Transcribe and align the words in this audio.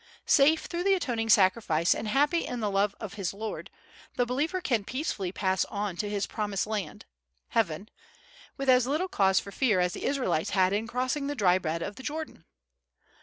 Safe 0.25 0.65
through 0.65 0.83
the 0.83 0.95
atoning 0.95 1.29
sacrifice 1.29 1.93
and 1.93 2.07
happy 2.07 2.43
in 2.47 2.59
the 2.59 2.71
love 2.71 2.95
of 2.99 3.13
his 3.13 3.35
Lord, 3.35 3.69
the 4.15 4.25
believer 4.25 4.59
can 4.59 4.83
peacefully 4.83 5.31
pass 5.31 5.63
on 5.65 5.95
to 5.97 6.09
his 6.09 6.25
promised 6.25 6.65
land—heaven—with 6.65 7.91
as 8.67 8.87
little 8.87 9.07
cause 9.07 9.39
for 9.39 9.51
fear 9.51 9.79
as 9.79 9.93
the 9.93 10.05
Israelites 10.05 10.49
had 10.57 10.73
in 10.73 10.87
crossing 10.87 11.27
the 11.27 11.35
dry 11.35 11.59
bed 11.59 11.83
of 11.83 11.97
the 11.97 12.01
Jordan." 12.03 12.45